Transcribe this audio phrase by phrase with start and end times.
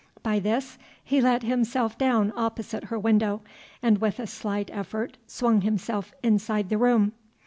[0.23, 3.41] By this he let himself down opposite her window,
[3.83, 7.11] and with a slight effort swung himself inside the room.